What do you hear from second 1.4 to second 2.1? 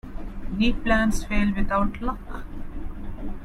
without